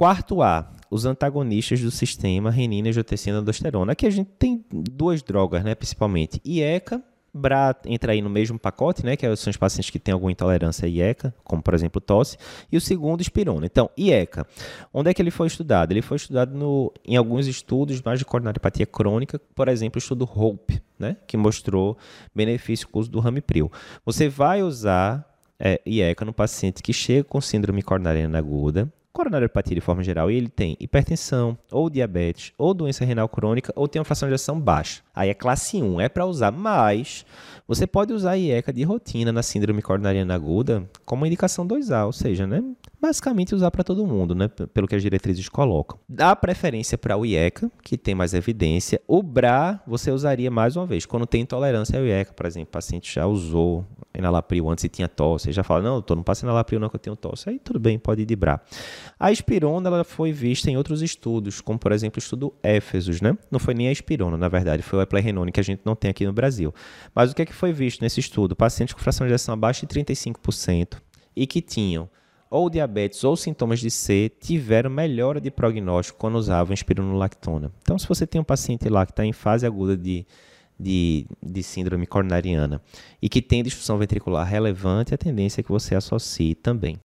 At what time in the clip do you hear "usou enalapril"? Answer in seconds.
53.26-54.68